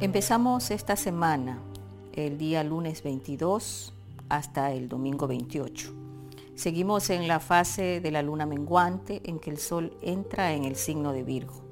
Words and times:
Empezamos 0.00 0.70
esta 0.70 0.94
semana, 0.94 1.58
el 2.12 2.38
día 2.38 2.62
lunes 2.62 3.02
22 3.02 3.92
hasta 4.28 4.70
el 4.70 4.88
domingo 4.88 5.26
28. 5.26 5.92
Seguimos 6.54 7.10
en 7.10 7.26
la 7.26 7.40
fase 7.40 8.00
de 8.00 8.12
la 8.12 8.22
luna 8.22 8.46
menguante 8.46 9.20
en 9.24 9.40
que 9.40 9.50
el 9.50 9.58
sol 9.58 9.96
entra 10.00 10.52
en 10.52 10.64
el 10.64 10.76
signo 10.76 11.12
de 11.12 11.24
Virgo. 11.24 11.64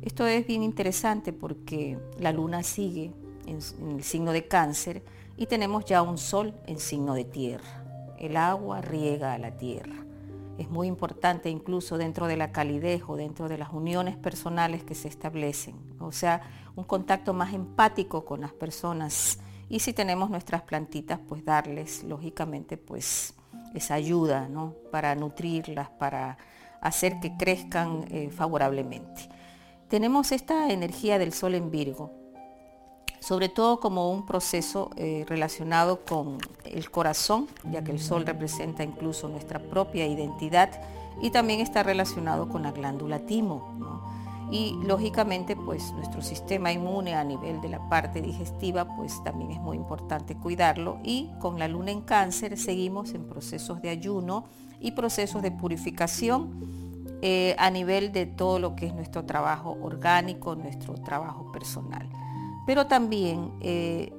Esto 0.00 0.24
es 0.28 0.46
bien 0.46 0.62
interesante 0.62 1.32
porque 1.32 1.98
la 2.20 2.30
luna 2.30 2.62
sigue 2.62 3.10
en, 3.46 3.58
el 3.96 4.04
signo 4.04 4.30
de 4.30 4.46
cáncer 4.46 5.02
y 5.36 5.46
tenemos 5.46 5.84
ya 5.86 6.02
un 6.02 6.18
sol 6.18 6.54
en 6.68 6.78
signo 6.78 7.14
de 7.14 7.24
tierra. 7.24 7.82
El 8.16 8.36
agua 8.36 8.80
riega 8.80 9.32
a 9.32 9.38
la 9.38 9.56
tierra. 9.56 10.06
Es 10.56 10.70
muy 10.70 10.86
importante 10.86 11.50
incluso 11.50 11.98
dentro 11.98 12.28
de 12.28 12.36
la 12.36 12.52
calidez 12.52 13.02
o 13.08 13.16
dentro 13.16 13.48
de 13.48 13.58
las 13.58 13.72
uniones 13.72 14.16
personales 14.16 14.84
que 14.84 14.94
se 14.94 15.08
establecen. 15.08 15.74
O 16.00 16.12
sea, 16.12 16.42
un 16.76 16.84
contacto 16.84 17.32
más 17.34 17.52
empático 17.54 18.24
con 18.24 18.42
las 18.42 18.52
personas. 18.52 19.40
Y 19.68 19.80
si 19.80 19.92
tenemos 19.92 20.30
nuestras 20.30 20.62
plantitas, 20.62 21.18
pues 21.28 21.44
darles, 21.44 22.04
lógicamente, 22.04 22.76
pues 22.76 23.34
esa 23.74 23.94
ayuda, 23.94 24.48
¿no? 24.48 24.74
Para 24.92 25.14
nutrirlas, 25.14 25.88
para 25.90 26.38
hacer 26.80 27.18
que 27.20 27.36
crezcan 27.36 28.04
eh, 28.10 28.30
favorablemente. 28.30 29.28
Tenemos 29.88 30.32
esta 30.32 30.70
energía 30.70 31.18
del 31.18 31.32
sol 31.32 31.54
en 31.54 31.70
Virgo, 31.70 32.12
sobre 33.20 33.48
todo 33.48 33.80
como 33.80 34.10
un 34.10 34.26
proceso 34.26 34.90
eh, 34.96 35.24
relacionado 35.28 36.04
con 36.04 36.38
el 36.64 36.90
corazón, 36.90 37.48
ya 37.70 37.82
que 37.82 37.92
el 37.92 38.00
sol 38.00 38.26
representa 38.26 38.84
incluso 38.84 39.28
nuestra 39.28 39.58
propia 39.58 40.06
identidad 40.06 40.70
y 41.22 41.30
también 41.30 41.60
está 41.60 41.82
relacionado 41.82 42.48
con 42.48 42.62
la 42.62 42.72
glándula 42.72 43.20
timo. 43.20 44.04
Y 44.50 44.78
lógicamente 44.84 45.56
pues 45.56 45.92
nuestro 45.92 46.22
sistema 46.22 46.72
inmune 46.72 47.14
a 47.14 47.24
nivel 47.24 47.60
de 47.60 47.68
la 47.68 47.88
parte 47.88 48.22
digestiva 48.22 48.96
pues 48.96 49.22
también 49.24 49.50
es 49.50 49.60
muy 49.60 49.76
importante 49.76 50.36
cuidarlo 50.36 51.00
y 51.02 51.30
con 51.40 51.58
la 51.58 51.66
luna 51.66 51.90
en 51.90 52.02
cáncer 52.02 52.56
seguimos 52.56 53.12
en 53.14 53.24
procesos 53.26 53.82
de 53.82 53.90
ayuno 53.90 54.44
y 54.78 54.92
procesos 54.92 55.42
de 55.42 55.50
purificación 55.50 56.60
eh, 57.22 57.56
a 57.58 57.70
nivel 57.70 58.12
de 58.12 58.26
todo 58.26 58.60
lo 58.60 58.76
que 58.76 58.86
es 58.86 58.94
nuestro 58.94 59.24
trabajo 59.24 59.76
orgánico, 59.82 60.54
nuestro 60.54 60.94
trabajo 60.94 61.50
personal 61.50 62.08
pero 62.66 62.88
también 62.88 63.52
eh, 63.60 64.12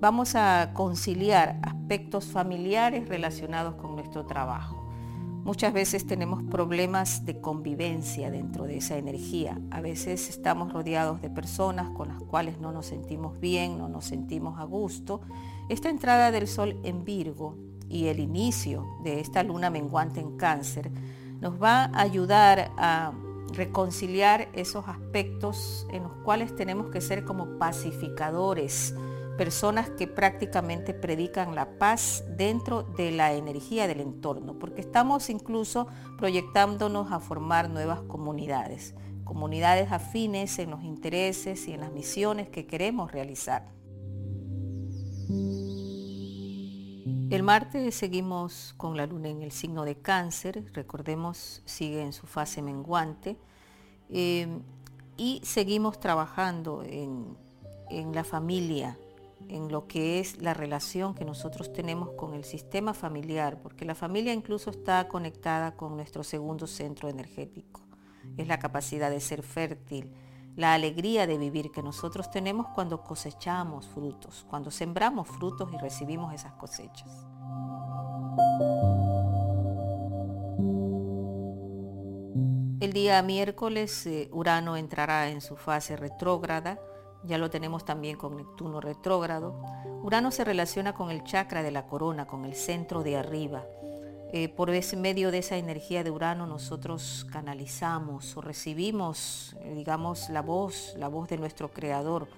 vamos 0.00 0.34
a 0.36 0.70
conciliar 0.74 1.58
aspectos 1.62 2.26
familiares 2.26 3.08
relacionados 3.08 3.74
con 3.76 3.96
nuestro 3.96 4.26
trabajo. 4.26 4.85
Muchas 5.46 5.72
veces 5.72 6.04
tenemos 6.04 6.42
problemas 6.42 7.24
de 7.24 7.40
convivencia 7.40 8.32
dentro 8.32 8.64
de 8.64 8.78
esa 8.78 8.96
energía. 8.96 9.56
A 9.70 9.80
veces 9.80 10.28
estamos 10.28 10.72
rodeados 10.72 11.22
de 11.22 11.30
personas 11.30 11.88
con 11.90 12.08
las 12.08 12.20
cuales 12.20 12.58
no 12.58 12.72
nos 12.72 12.86
sentimos 12.86 13.38
bien, 13.38 13.78
no 13.78 13.88
nos 13.88 14.06
sentimos 14.06 14.58
a 14.58 14.64
gusto. 14.64 15.20
Esta 15.68 15.88
entrada 15.88 16.32
del 16.32 16.48
sol 16.48 16.80
en 16.82 17.04
Virgo 17.04 17.54
y 17.88 18.06
el 18.08 18.18
inicio 18.18 18.88
de 19.04 19.20
esta 19.20 19.44
luna 19.44 19.70
menguante 19.70 20.18
en 20.18 20.36
cáncer 20.36 20.90
nos 21.40 21.62
va 21.62 21.84
a 21.84 22.00
ayudar 22.00 22.72
a 22.76 23.12
reconciliar 23.52 24.48
esos 24.52 24.88
aspectos 24.88 25.86
en 25.92 26.02
los 26.02 26.12
cuales 26.24 26.56
tenemos 26.56 26.88
que 26.90 27.00
ser 27.00 27.24
como 27.24 27.56
pacificadores, 27.56 28.96
personas 29.36 29.90
que 29.90 30.06
prácticamente 30.06 30.94
predican 30.94 31.54
la 31.54 31.78
paz 31.78 32.24
dentro 32.36 32.82
de 32.82 33.10
la 33.12 33.34
energía 33.34 33.86
del 33.86 34.00
entorno, 34.00 34.58
porque 34.58 34.80
estamos 34.80 35.30
incluso 35.30 35.86
proyectándonos 36.16 37.12
a 37.12 37.20
formar 37.20 37.68
nuevas 37.70 38.00
comunidades, 38.02 38.94
comunidades 39.24 39.92
afines 39.92 40.58
en 40.58 40.70
los 40.70 40.82
intereses 40.82 41.68
y 41.68 41.72
en 41.72 41.80
las 41.80 41.92
misiones 41.92 42.48
que 42.48 42.66
queremos 42.66 43.12
realizar. 43.12 43.66
El 47.28 47.42
martes 47.42 47.94
seguimos 47.94 48.72
con 48.76 48.96
la 48.96 49.06
luna 49.06 49.28
en 49.28 49.42
el 49.42 49.50
signo 49.50 49.84
de 49.84 49.96
cáncer, 49.96 50.64
recordemos, 50.72 51.60
sigue 51.64 52.02
en 52.02 52.12
su 52.12 52.26
fase 52.26 52.62
menguante, 52.62 53.36
em, 54.08 54.62
y 55.16 55.40
seguimos 55.42 55.98
trabajando 55.98 56.84
en, 56.84 57.36
en 57.90 58.14
la 58.14 58.22
familia, 58.22 58.96
en 59.48 59.70
lo 59.70 59.86
que 59.86 60.18
es 60.20 60.40
la 60.40 60.54
relación 60.54 61.14
que 61.14 61.24
nosotros 61.24 61.72
tenemos 61.72 62.10
con 62.12 62.34
el 62.34 62.44
sistema 62.44 62.94
familiar, 62.94 63.60
porque 63.62 63.84
la 63.84 63.94
familia 63.94 64.32
incluso 64.32 64.70
está 64.70 65.08
conectada 65.08 65.76
con 65.76 65.96
nuestro 65.96 66.24
segundo 66.24 66.66
centro 66.66 67.08
energético, 67.08 67.80
es 68.36 68.48
la 68.48 68.58
capacidad 68.58 69.10
de 69.10 69.20
ser 69.20 69.42
fértil, 69.42 70.12
la 70.56 70.72
alegría 70.72 71.26
de 71.26 71.36
vivir 71.36 71.70
que 71.70 71.82
nosotros 71.82 72.30
tenemos 72.30 72.66
cuando 72.74 73.04
cosechamos 73.04 73.86
frutos, 73.86 74.46
cuando 74.48 74.70
sembramos 74.70 75.28
frutos 75.28 75.70
y 75.72 75.76
recibimos 75.76 76.32
esas 76.34 76.52
cosechas. 76.54 77.26
El 82.80 82.92
día 82.92 83.22
miércoles 83.22 84.06
eh, 84.06 84.28
Urano 84.32 84.76
entrará 84.76 85.28
en 85.28 85.40
su 85.40 85.56
fase 85.56 85.96
retrógrada, 85.96 86.78
ya 87.26 87.38
lo 87.38 87.50
tenemos 87.50 87.84
también 87.84 88.16
con 88.16 88.36
Neptuno 88.36 88.80
retrógrado. 88.80 89.54
Urano 90.02 90.30
se 90.30 90.44
relaciona 90.44 90.94
con 90.94 91.10
el 91.10 91.24
chakra 91.24 91.62
de 91.62 91.70
la 91.70 91.86
corona, 91.86 92.26
con 92.26 92.44
el 92.44 92.54
centro 92.54 93.02
de 93.02 93.16
arriba, 93.16 93.64
eh, 94.32 94.48
por 94.48 94.70
ese 94.70 94.96
medio 94.96 95.30
de 95.30 95.38
esa 95.38 95.56
energía 95.56 96.02
de 96.02 96.10
Urano 96.10 96.46
nosotros 96.46 97.26
canalizamos 97.30 98.36
o 98.36 98.40
recibimos, 98.40 99.54
eh, 99.60 99.74
digamos, 99.76 100.28
la 100.30 100.42
voz, 100.42 100.94
la 100.98 101.06
voz 101.08 101.28
de 101.28 101.38
nuestro 101.38 101.70
Creador. 101.70 102.28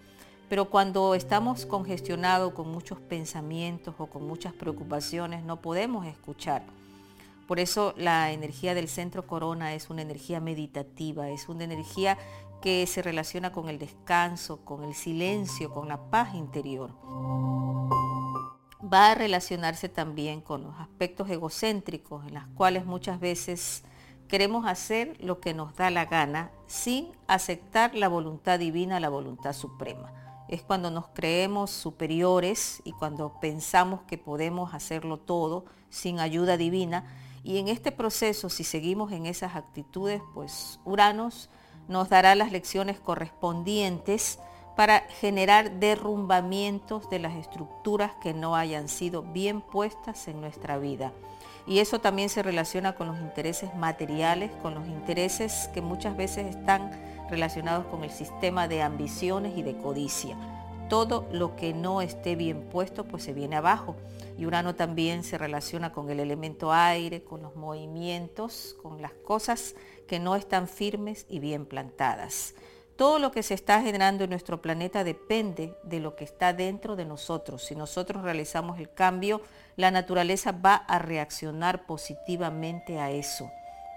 Pero 0.50 0.66
cuando 0.66 1.14
estamos 1.14 1.64
congestionados 1.64 2.52
con 2.52 2.70
muchos 2.70 3.00
pensamientos 3.00 3.94
o 3.98 4.06
con 4.06 4.26
muchas 4.26 4.52
preocupaciones, 4.52 5.42
no 5.44 5.62
podemos 5.62 6.06
escuchar. 6.06 6.62
Por 7.46 7.58
eso 7.58 7.94
la 7.96 8.32
energía 8.32 8.74
del 8.74 8.88
centro 8.88 9.26
corona 9.26 9.72
es 9.72 9.88
una 9.88 10.02
energía 10.02 10.40
meditativa, 10.40 11.30
es 11.30 11.48
una 11.48 11.64
energía 11.64 12.18
que 12.60 12.86
se 12.86 13.02
relaciona 13.02 13.52
con 13.52 13.68
el 13.68 13.78
descanso, 13.78 14.64
con 14.64 14.84
el 14.84 14.94
silencio, 14.94 15.70
con 15.70 15.88
la 15.88 16.10
paz 16.10 16.34
interior 16.34 16.90
va 18.92 19.10
a 19.10 19.14
relacionarse 19.14 19.88
también 19.88 20.40
con 20.40 20.62
los 20.62 20.74
aspectos 20.78 21.28
egocéntricos 21.30 22.26
en 22.26 22.34
los 22.34 22.46
cuales 22.54 22.86
muchas 22.86 23.20
veces 23.20 23.82
queremos 24.28 24.66
hacer 24.66 25.16
lo 25.20 25.40
que 25.40 25.54
nos 25.54 25.74
da 25.74 25.90
la 25.90 26.04
gana 26.04 26.50
sin 26.66 27.10
aceptar 27.26 27.94
la 27.94 28.08
voluntad 28.08 28.58
divina, 28.58 29.00
la 29.00 29.08
voluntad 29.08 29.52
suprema. 29.52 30.12
Es 30.48 30.62
cuando 30.62 30.90
nos 30.90 31.08
creemos 31.08 31.70
superiores 31.70 32.80
y 32.84 32.92
cuando 32.92 33.38
pensamos 33.40 34.02
que 34.02 34.16
podemos 34.16 34.74
hacerlo 34.74 35.18
todo 35.18 35.66
sin 35.90 36.20
ayuda 36.20 36.56
divina. 36.56 37.04
Y 37.42 37.58
en 37.58 37.68
este 37.68 37.92
proceso, 37.92 38.48
si 38.48 38.64
seguimos 38.64 39.12
en 39.12 39.26
esas 39.26 39.56
actitudes, 39.56 40.22
pues 40.34 40.80
Uranos 40.84 41.50
nos 41.88 42.08
dará 42.08 42.34
las 42.34 42.52
lecciones 42.52 43.00
correspondientes 43.00 44.38
para 44.76 45.00
generar 45.20 45.80
derrumbamientos 45.80 47.10
de 47.10 47.18
las 47.18 47.34
estructuras 47.34 48.12
que 48.22 48.32
no 48.32 48.54
hayan 48.54 48.88
sido 48.88 49.22
bien 49.22 49.60
puestas 49.60 50.28
en 50.28 50.40
nuestra 50.40 50.78
vida. 50.78 51.12
Y 51.66 51.80
eso 51.80 51.98
también 51.98 52.28
se 52.28 52.42
relaciona 52.42 52.94
con 52.94 53.08
los 53.08 53.18
intereses 53.18 53.74
materiales, 53.74 54.52
con 54.62 54.74
los 54.74 54.86
intereses 54.86 55.68
que 55.74 55.82
muchas 55.82 56.16
veces 56.16 56.46
están 56.46 56.92
relacionados 57.28 57.86
con 57.86 58.04
el 58.04 58.10
sistema 58.10 58.68
de 58.68 58.82
ambiciones 58.82 59.58
y 59.58 59.62
de 59.62 59.76
codicia. 59.76 60.36
Todo 60.88 61.28
lo 61.32 61.56
que 61.56 61.74
no 61.74 62.00
esté 62.00 62.36
bien 62.36 62.62
puesto 62.70 63.04
pues 63.04 63.24
se 63.24 63.34
viene 63.34 63.56
abajo. 63.56 63.96
Y 64.38 64.46
Urano 64.46 64.76
también 64.76 65.24
se 65.24 65.36
relaciona 65.36 65.92
con 65.92 66.08
el 66.08 66.20
elemento 66.20 66.72
aire, 66.72 67.22
con 67.22 67.42
los 67.42 67.56
movimientos, 67.56 68.76
con 68.80 69.02
las 69.02 69.12
cosas 69.12 69.74
que 70.08 70.18
no 70.18 70.34
están 70.34 70.66
firmes 70.66 71.24
y 71.28 71.38
bien 71.38 71.66
plantadas. 71.66 72.54
Todo 72.96 73.20
lo 73.20 73.30
que 73.30 73.44
se 73.44 73.54
está 73.54 73.80
generando 73.80 74.24
en 74.24 74.30
nuestro 74.30 74.60
planeta 74.60 75.04
depende 75.04 75.72
de 75.84 76.00
lo 76.00 76.16
que 76.16 76.24
está 76.24 76.52
dentro 76.52 76.96
de 76.96 77.04
nosotros. 77.04 77.62
Si 77.62 77.76
nosotros 77.76 78.24
realizamos 78.24 78.80
el 78.80 78.92
cambio, 78.92 79.40
la 79.76 79.92
naturaleza 79.92 80.50
va 80.50 80.74
a 80.74 80.98
reaccionar 80.98 81.86
positivamente 81.86 82.98
a 82.98 83.12
eso. 83.12 83.52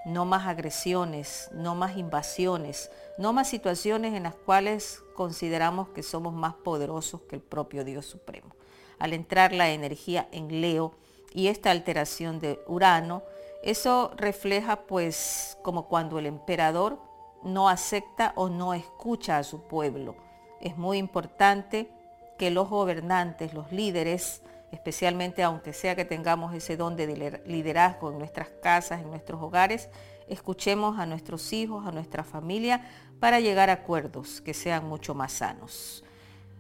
No 0.05 0.25
más 0.25 0.45
agresiones, 0.45 1.49
no 1.51 1.73
más 1.73 1.97
invasiones, 1.97 2.91
no 3.17 3.33
más 3.33 3.49
situaciones 3.49 4.13
en 4.13 4.23
las 4.23 4.35
cuales 4.35 5.01
consideramos 5.15 5.89
que 5.89 6.03
somos 6.03 6.31
más 6.31 6.53
poderosos 6.53 7.21
que 7.21 7.37
el 7.37 7.41
propio 7.41 7.83
Dios 7.83 8.05
Supremo. 8.05 8.55
Al 8.99 9.13
entrar 9.13 9.51
la 9.51 9.71
energía 9.71 10.27
en 10.31 10.61
Leo 10.61 10.93
y 11.33 11.47
esta 11.47 11.71
alteración 11.71 12.39
de 12.39 12.59
Urano, 12.67 13.23
eso 13.63 14.11
refleja 14.15 14.83
pues 14.87 15.57
como 15.61 15.87
cuando 15.87 16.19
el 16.19 16.25
emperador 16.25 16.99
no 17.43 17.69
acepta 17.69 18.33
o 18.35 18.49
no 18.49 18.73
escucha 18.73 19.37
a 19.37 19.43
su 19.43 19.67
pueblo. 19.67 20.15
Es 20.59 20.77
muy 20.77 20.97
importante 20.97 21.89
que 22.37 22.51
los 22.51 22.69
gobernantes, 22.69 23.53
los 23.53 23.71
líderes, 23.71 24.41
especialmente 24.71 25.43
aunque 25.43 25.73
sea 25.73 25.95
que 25.95 26.05
tengamos 26.05 26.53
ese 26.53 26.77
don 26.77 26.95
de 26.95 27.41
liderazgo 27.45 28.11
en 28.11 28.19
nuestras 28.19 28.49
casas, 28.61 29.01
en 29.01 29.09
nuestros 29.09 29.41
hogares, 29.41 29.89
escuchemos 30.27 30.97
a 30.97 31.05
nuestros 31.05 31.51
hijos, 31.53 31.85
a 31.85 31.91
nuestra 31.91 32.23
familia, 32.23 32.87
para 33.19 33.39
llegar 33.39 33.69
a 33.69 33.73
acuerdos 33.73 34.41
que 34.41 34.53
sean 34.53 34.87
mucho 34.87 35.13
más 35.13 35.33
sanos. 35.33 36.03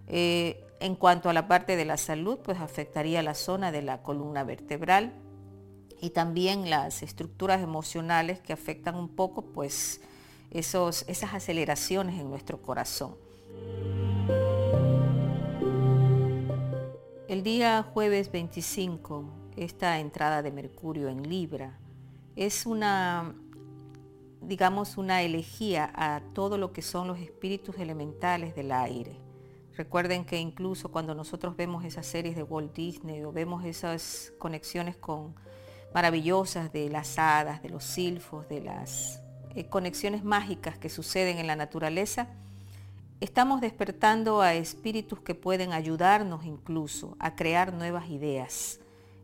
Eh, 0.07 0.63
en 0.79 0.95
cuanto 0.95 1.29
a 1.29 1.33
la 1.33 1.47
parte 1.47 1.75
de 1.75 1.85
la 1.85 1.97
salud, 1.97 2.39
pues 2.43 2.59
afectaría 2.59 3.23
la 3.23 3.33
zona 3.33 3.71
de 3.71 3.81
la 3.81 4.01
columna 4.03 4.43
vertebral 4.43 5.13
y 6.01 6.09
también 6.09 6.69
las 6.69 7.03
estructuras 7.03 7.61
emocionales 7.61 8.39
que 8.39 8.53
afectan 8.53 8.95
un 8.95 9.07
poco 9.07 9.43
pues 9.43 10.01
esos, 10.49 11.05
esas 11.07 11.35
aceleraciones 11.35 12.19
en 12.19 12.29
nuestro 12.29 12.61
corazón. 12.61 13.15
El 17.27 17.43
día 17.43 17.83
jueves 17.93 18.31
25, 18.31 19.25
esta 19.55 19.99
entrada 19.99 20.41
de 20.41 20.51
Mercurio 20.51 21.07
en 21.07 21.29
Libra 21.29 21.77
es 22.35 22.65
una, 22.65 23.35
digamos, 24.41 24.97
una 24.97 25.21
elegía 25.21 25.91
a 25.95 26.21
todo 26.33 26.57
lo 26.57 26.73
que 26.73 26.81
son 26.81 27.07
los 27.07 27.19
espíritus 27.19 27.77
elementales 27.77 28.55
del 28.55 28.71
aire. 28.71 29.15
Recuerden 29.77 30.25
que 30.25 30.39
incluso 30.39 30.91
cuando 30.91 31.15
nosotros 31.15 31.55
vemos 31.55 31.85
esas 31.85 32.05
series 32.05 32.35
de 32.35 32.43
Walt 32.43 32.75
Disney 32.75 33.23
o 33.23 33.31
vemos 33.31 33.63
esas 33.63 34.33
conexiones 34.37 34.97
con 34.97 35.33
maravillosas 35.93 36.71
de 36.71 36.89
las 36.89 37.17
hadas, 37.19 37.61
de 37.61 37.69
los 37.69 37.83
silfos, 37.83 38.47
de 38.47 38.61
las 38.61 39.21
eh, 39.55 39.65
conexiones 39.65 40.23
mágicas 40.23 40.77
que 40.77 40.89
suceden 40.89 41.37
en 41.37 41.47
la 41.47 41.55
naturaleza, 41.55 42.27
estamos 43.19 43.61
despertando 43.61 44.41
a 44.41 44.53
espíritus 44.53 45.19
que 45.19 45.35
pueden 45.35 45.73
ayudarnos 45.73 46.45
incluso 46.45 47.15
a 47.19 47.35
crear 47.35 47.73
nuevas 47.73 48.09
ideas. 48.09 48.79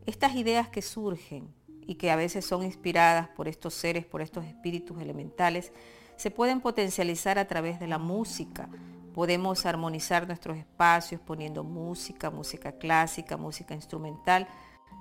Estas 0.06 0.36
ideas 0.36 0.68
que 0.69 0.81
surgen 0.81 1.48
y 1.86 1.96
que 1.96 2.12
a 2.12 2.16
veces 2.16 2.46
son 2.46 2.64
inspiradas 2.64 3.30
por 3.30 3.48
estos 3.48 3.74
seres, 3.74 4.06
por 4.06 4.22
estos 4.22 4.46
espíritus 4.46 5.02
elementales, 5.02 5.72
se 6.18 6.31
pueden 6.31 6.60
potencializar 6.60 7.40
a 7.40 7.48
través 7.48 7.80
de 7.80 7.88
la 7.88 7.98
música. 7.98 8.68
Podemos 9.14 9.66
armonizar 9.66 10.28
nuestros 10.28 10.58
espacios 10.58 11.22
poniendo 11.22 11.64
música, 11.64 12.30
música 12.30 12.74
clásica, 12.74 13.38
música 13.38 13.74
instrumental, 13.74 14.48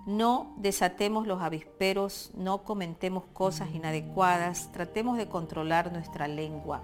no 0.07 0.55
desatemos 0.57 1.27
los 1.27 1.43
avisperos, 1.43 2.31
no 2.37 2.63
comentemos 2.63 3.25
cosas 3.33 3.71
inadecuadas, 3.75 4.71
tratemos 4.73 5.19
de 5.19 5.29
controlar 5.29 5.93
nuestra 5.93 6.29
lengua. 6.29 6.83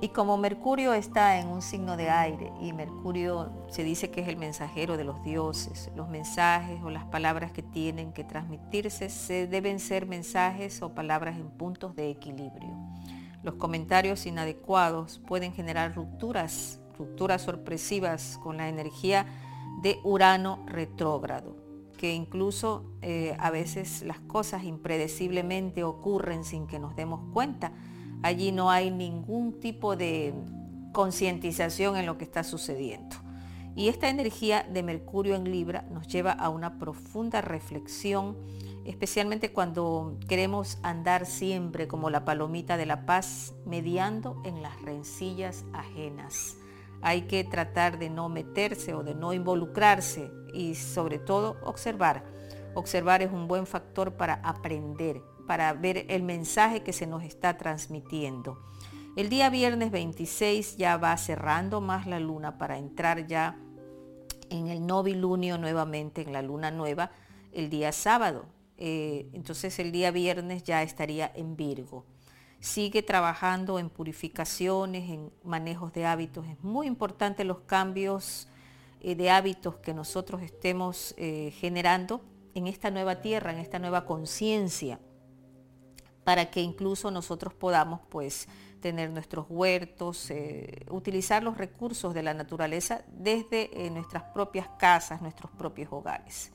Y 0.00 0.10
como 0.10 0.36
Mercurio 0.36 0.94
está 0.94 1.40
en 1.40 1.48
un 1.48 1.60
signo 1.60 1.96
de 1.96 2.08
aire 2.08 2.52
y 2.60 2.72
Mercurio 2.72 3.50
se 3.68 3.82
dice 3.82 4.12
que 4.12 4.20
es 4.20 4.28
el 4.28 4.36
mensajero 4.36 4.96
de 4.96 5.02
los 5.02 5.24
dioses, 5.24 5.90
los 5.96 6.08
mensajes 6.08 6.80
o 6.84 6.90
las 6.90 7.04
palabras 7.06 7.50
que 7.50 7.64
tienen 7.64 8.12
que 8.12 8.22
transmitirse 8.22 9.10
se 9.10 9.48
deben 9.48 9.80
ser 9.80 10.06
mensajes 10.06 10.80
o 10.82 10.94
palabras 10.94 11.36
en 11.36 11.50
puntos 11.50 11.96
de 11.96 12.10
equilibrio. 12.10 12.70
Los 13.42 13.56
comentarios 13.56 14.26
inadecuados 14.26 15.20
pueden 15.26 15.52
generar 15.52 15.96
rupturas, 15.96 16.78
rupturas 16.96 17.42
sorpresivas 17.42 18.38
con 18.40 18.58
la 18.58 18.68
energía 18.68 19.26
de 19.82 20.00
Urano 20.02 20.64
retrógrado, 20.66 21.56
que 21.96 22.12
incluso 22.12 22.84
eh, 23.02 23.36
a 23.38 23.50
veces 23.50 24.02
las 24.02 24.20
cosas 24.20 24.64
impredeciblemente 24.64 25.84
ocurren 25.84 26.44
sin 26.44 26.66
que 26.66 26.78
nos 26.78 26.96
demos 26.96 27.20
cuenta. 27.32 27.72
Allí 28.22 28.50
no 28.52 28.70
hay 28.70 28.90
ningún 28.90 29.60
tipo 29.60 29.96
de 29.96 30.34
concientización 30.92 31.96
en 31.96 32.06
lo 32.06 32.18
que 32.18 32.24
está 32.24 32.42
sucediendo. 32.42 33.16
Y 33.76 33.88
esta 33.88 34.08
energía 34.08 34.66
de 34.68 34.82
Mercurio 34.82 35.36
en 35.36 35.52
Libra 35.52 35.84
nos 35.92 36.08
lleva 36.08 36.32
a 36.32 36.48
una 36.48 36.78
profunda 36.78 37.40
reflexión, 37.40 38.36
especialmente 38.84 39.52
cuando 39.52 40.18
queremos 40.26 40.78
andar 40.82 41.26
siempre 41.26 41.86
como 41.86 42.10
la 42.10 42.24
palomita 42.24 42.76
de 42.76 42.86
la 42.86 43.06
paz, 43.06 43.54
mediando 43.64 44.42
en 44.44 44.62
las 44.62 44.82
rencillas 44.82 45.64
ajenas 45.72 46.56
hay 47.02 47.22
que 47.22 47.44
tratar 47.44 47.98
de 47.98 48.10
no 48.10 48.28
meterse 48.28 48.94
o 48.94 49.02
de 49.02 49.14
no 49.14 49.32
involucrarse 49.32 50.30
y 50.52 50.74
sobre 50.74 51.18
todo 51.18 51.56
observar. 51.62 52.24
Observar 52.74 53.22
es 53.22 53.32
un 53.32 53.48
buen 53.48 53.66
factor 53.66 54.16
para 54.16 54.34
aprender, 54.34 55.20
para 55.46 55.72
ver 55.72 56.06
el 56.08 56.22
mensaje 56.22 56.82
que 56.82 56.92
se 56.92 57.06
nos 57.06 57.22
está 57.22 57.56
transmitiendo. 57.56 58.58
El 59.16 59.28
día 59.28 59.50
viernes 59.50 59.90
26 59.90 60.76
ya 60.76 60.96
va 60.96 61.16
cerrando 61.16 61.80
más 61.80 62.06
la 62.06 62.20
luna 62.20 62.58
para 62.58 62.78
entrar 62.78 63.26
ya 63.26 63.56
en 64.50 64.68
el 64.68 64.86
novilunio 64.86 65.58
nuevamente, 65.58 66.22
en 66.22 66.32
la 66.32 66.42
luna 66.42 66.70
nueva, 66.70 67.10
el 67.52 67.70
día 67.70 67.92
sábado. 67.92 68.46
Eh, 68.76 69.28
entonces 69.32 69.78
el 69.80 69.90
día 69.90 70.12
viernes 70.12 70.62
ya 70.62 70.82
estaría 70.82 71.30
en 71.34 71.56
Virgo 71.56 72.04
sigue 72.60 73.02
trabajando 73.02 73.78
en 73.78 73.88
purificaciones, 73.88 75.10
en 75.10 75.32
manejos 75.44 75.92
de 75.92 76.06
hábitos. 76.06 76.46
Es 76.46 76.62
muy 76.62 76.86
importante 76.86 77.44
los 77.44 77.60
cambios 77.60 78.48
eh, 79.00 79.14
de 79.14 79.30
hábitos 79.30 79.76
que 79.76 79.94
nosotros 79.94 80.42
estemos 80.42 81.14
eh, 81.16 81.52
generando 81.58 82.20
en 82.54 82.66
esta 82.66 82.90
nueva 82.90 83.20
tierra, 83.20 83.52
en 83.52 83.58
esta 83.58 83.78
nueva 83.78 84.04
conciencia, 84.04 84.98
para 86.24 86.50
que 86.50 86.60
incluso 86.60 87.10
nosotros 87.10 87.54
podamos 87.54 88.00
pues 88.08 88.48
tener 88.80 89.10
nuestros 89.10 89.46
huertos, 89.48 90.30
eh, 90.30 90.84
utilizar 90.90 91.42
los 91.42 91.56
recursos 91.56 92.12
de 92.12 92.22
la 92.22 92.34
naturaleza 92.34 93.02
desde 93.08 93.90
nuestras 93.90 94.24
propias 94.24 94.68
casas, 94.78 95.22
nuestros 95.22 95.50
propios 95.52 95.88
hogares. 95.92 96.52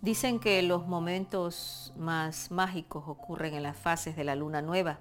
Dicen 0.00 0.38
que 0.38 0.62
los 0.62 0.86
momentos 0.86 1.92
más 1.96 2.50
mágicos 2.52 3.04
ocurren 3.06 3.54
en 3.54 3.64
las 3.64 3.76
fases 3.76 4.14
de 4.14 4.22
la 4.22 4.36
luna 4.36 4.62
nueva, 4.62 5.00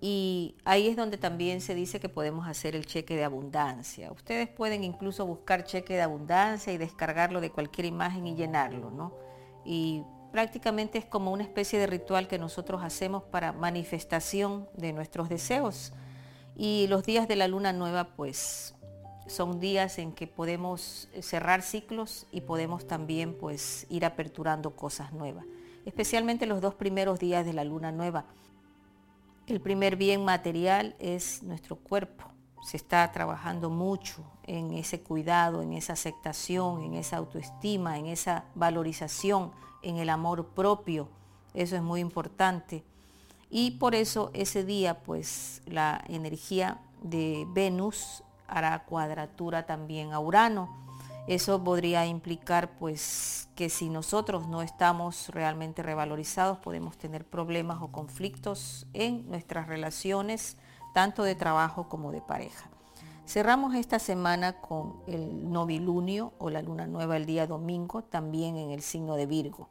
y 0.00 0.56
ahí 0.64 0.88
es 0.88 0.96
donde 0.96 1.18
también 1.18 1.60
se 1.60 1.74
dice 1.74 2.00
que 2.00 2.08
podemos 2.08 2.48
hacer 2.48 2.74
el 2.74 2.86
cheque 2.86 3.16
de 3.16 3.24
abundancia. 3.24 4.10
Ustedes 4.10 4.48
pueden 4.48 4.82
incluso 4.82 5.26
buscar 5.26 5.64
cheque 5.64 5.94
de 5.94 6.00
abundancia 6.00 6.72
y 6.72 6.78
descargarlo 6.78 7.42
de 7.42 7.50
cualquier 7.50 7.84
imagen 7.84 8.26
y 8.26 8.34
llenarlo, 8.34 8.90
¿no? 8.90 9.12
Y 9.62 10.02
prácticamente 10.32 10.96
es 10.96 11.04
como 11.04 11.32
una 11.32 11.42
especie 11.42 11.78
de 11.78 11.86
ritual 11.86 12.28
que 12.28 12.38
nosotros 12.38 12.82
hacemos 12.82 13.24
para 13.24 13.52
manifestación 13.52 14.68
de 14.74 14.94
nuestros 14.94 15.28
deseos. 15.28 15.92
Y 16.56 16.86
los 16.88 17.04
días 17.04 17.28
de 17.28 17.36
la 17.36 17.46
luna 17.46 17.74
nueva, 17.74 18.04
pues 18.16 18.74
son 19.26 19.60
días 19.60 19.98
en 19.98 20.12
que 20.12 20.26
podemos 20.26 21.08
cerrar 21.20 21.60
ciclos 21.60 22.26
y 22.32 22.40
podemos 22.40 22.86
también 22.86 23.34
pues 23.34 23.86
ir 23.90 24.06
aperturando 24.06 24.74
cosas 24.74 25.12
nuevas. 25.12 25.44
Especialmente 25.84 26.46
los 26.46 26.62
dos 26.62 26.74
primeros 26.74 27.18
días 27.18 27.44
de 27.44 27.52
la 27.52 27.64
luna 27.64 27.92
nueva 27.92 28.24
el 29.50 29.60
primer 29.60 29.96
bien 29.96 30.24
material 30.24 30.94
es 30.98 31.42
nuestro 31.42 31.76
cuerpo. 31.76 32.24
Se 32.62 32.76
está 32.76 33.10
trabajando 33.10 33.70
mucho 33.70 34.24
en 34.44 34.72
ese 34.74 35.00
cuidado, 35.00 35.62
en 35.62 35.72
esa 35.72 35.94
aceptación, 35.94 36.82
en 36.82 36.94
esa 36.94 37.16
autoestima, 37.16 37.98
en 37.98 38.06
esa 38.06 38.44
valorización, 38.54 39.50
en 39.82 39.96
el 39.96 40.10
amor 40.10 40.48
propio. 40.48 41.08
Eso 41.54 41.76
es 41.76 41.82
muy 41.82 42.00
importante. 42.00 42.84
Y 43.50 43.72
por 43.72 43.94
eso 43.94 44.30
ese 44.34 44.64
día, 44.64 45.02
pues 45.02 45.62
la 45.66 46.04
energía 46.08 46.80
de 47.02 47.46
Venus 47.48 48.22
hará 48.46 48.84
cuadratura 48.84 49.66
también 49.66 50.12
a 50.12 50.20
Urano 50.20 50.89
eso 51.26 51.62
podría 51.62 52.06
implicar 52.06 52.78
pues 52.78 53.48
que 53.54 53.68
si 53.68 53.88
nosotros 53.88 54.48
no 54.48 54.62
estamos 54.62 55.28
realmente 55.28 55.82
revalorizados 55.82 56.58
podemos 56.58 56.96
tener 56.96 57.24
problemas 57.24 57.82
o 57.82 57.88
conflictos 57.88 58.86
en 58.94 59.28
nuestras 59.28 59.68
relaciones, 59.68 60.56
tanto 60.94 61.22
de 61.22 61.34
trabajo 61.34 61.88
como 61.88 62.12
de 62.12 62.20
pareja. 62.20 62.70
Cerramos 63.26 63.74
esta 63.76 64.00
semana 64.00 64.60
con 64.60 65.02
el 65.06 65.52
novilunio 65.52 66.32
o 66.38 66.50
la 66.50 66.62
luna 66.62 66.86
nueva 66.86 67.16
el 67.16 67.26
día 67.26 67.46
domingo, 67.46 68.02
también 68.02 68.56
en 68.56 68.70
el 68.70 68.82
signo 68.82 69.14
de 69.14 69.26
Virgo. 69.26 69.68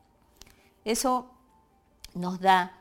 Eso 0.85 1.29
nos 2.13 2.39
da 2.39 2.71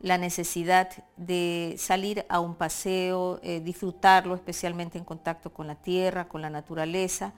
la 0.00 0.16
necesidad 0.16 0.90
de 1.16 1.74
salir 1.76 2.24
a 2.28 2.38
un 2.38 2.54
paseo, 2.54 3.40
eh, 3.42 3.60
disfrutarlo 3.60 4.34
especialmente 4.36 4.96
en 4.96 5.04
contacto 5.04 5.52
con 5.52 5.66
la 5.66 5.74
tierra, 5.74 6.28
con 6.28 6.40
la 6.40 6.50
naturaleza, 6.50 7.32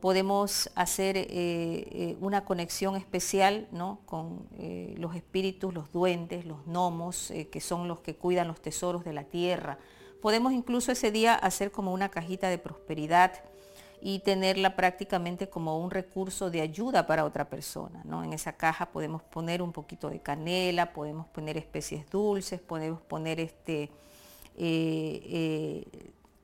podemos 0.00 0.70
hacer 0.74 1.16
eh, 1.16 1.26
eh, 1.30 2.16
una 2.20 2.44
conexión 2.44 2.96
especial 2.96 3.68
con 4.06 4.48
eh, 4.58 4.94
los 4.98 5.14
espíritus, 5.14 5.74
los 5.74 5.92
duendes, 5.92 6.44
los 6.46 6.66
gnomos, 6.66 7.32
que 7.50 7.60
son 7.60 7.86
los 7.86 8.00
que 8.00 8.16
cuidan 8.16 8.48
los 8.48 8.60
tesoros 8.60 9.04
de 9.04 9.12
la 9.12 9.24
tierra. 9.24 9.78
Podemos 10.22 10.52
incluso 10.52 10.92
ese 10.92 11.10
día 11.10 11.34
hacer 11.34 11.70
como 11.70 11.92
una 11.92 12.08
cajita 12.08 12.48
de 12.48 12.58
prosperidad 12.58 13.32
y 14.02 14.20
tenerla 14.20 14.76
prácticamente 14.76 15.50
como 15.50 15.78
un 15.78 15.90
recurso 15.90 16.50
de 16.50 16.62
ayuda 16.62 17.06
para 17.06 17.24
otra 17.24 17.50
persona. 17.50 18.02
En 18.24 18.32
esa 18.32 18.54
caja 18.54 18.86
podemos 18.90 19.22
poner 19.22 19.60
un 19.60 19.72
poquito 19.72 20.08
de 20.08 20.20
canela, 20.20 20.92
podemos 20.92 21.26
poner 21.28 21.58
especies 21.58 22.08
dulces, 22.08 22.60
podemos 22.60 23.02
poner 23.02 23.40
este, 23.40 23.90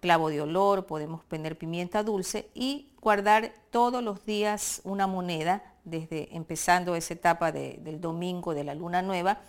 clavo 0.01 0.29
de 0.29 0.41
olor, 0.41 0.87
podemos 0.87 1.25
poner 1.25 1.59
pimienta 1.59 2.03
dulce 2.03 2.49
y 2.55 2.89
guardar 3.01 3.53
todos 3.71 4.03
los 4.03 4.25
días 4.25 4.81
una 4.85 5.07
moneda 5.07 5.63
desde 5.85 6.35
empezando 6.37 6.97
esa 6.97 7.15
etapa 7.15 7.53
del 7.53 8.01
domingo 8.01 8.55
de 8.55 8.65
la 8.65 8.75
luna 8.75 9.03
nueva 9.03 9.41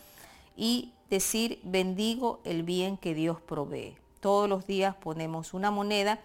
y 0.56 0.94
decir 1.10 1.60
bendigo 1.64 2.42
el 2.44 2.64
bien 2.64 2.98
que 2.98 3.14
Dios 3.14 3.42
provee. 3.42 3.98
Todos 4.20 4.48
los 4.48 4.66
días 4.68 4.96
ponemos 4.96 5.54
una 5.54 5.72
moneda 5.72 6.20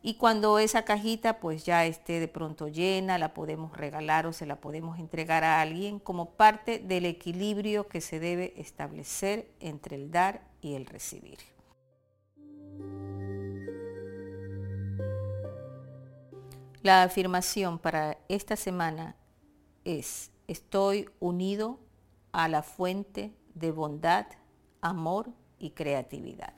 y 0.00 0.14
cuando 0.14 0.58
esa 0.58 0.84
cajita 0.84 1.40
pues 1.40 1.64
ya 1.64 1.84
esté 1.84 2.20
de 2.20 2.28
pronto 2.28 2.68
llena, 2.68 3.18
la 3.18 3.34
podemos 3.34 3.76
regalar 3.76 4.26
o 4.26 4.32
se 4.32 4.46
la 4.46 4.56
podemos 4.56 4.98
entregar 4.98 5.44
a 5.44 5.60
alguien 5.60 5.98
como 5.98 6.30
parte 6.30 6.78
del 6.78 7.04
equilibrio 7.04 7.88
que 7.88 8.00
se 8.00 8.20
debe 8.20 8.54
establecer 8.56 9.50
entre 9.60 9.96
el 9.96 10.10
dar 10.10 10.42
y 10.60 10.74
el 10.74 10.86
recibir. 10.86 11.38
La 16.82 17.02
afirmación 17.02 17.80
para 17.80 18.18
esta 18.28 18.54
semana 18.54 19.16
es, 19.84 20.30
estoy 20.46 21.10
unido 21.18 21.80
a 22.30 22.46
la 22.46 22.62
fuente 22.62 23.34
de 23.54 23.72
bondad, 23.72 24.26
amor 24.80 25.30
y 25.58 25.70
creatividad. 25.70 26.54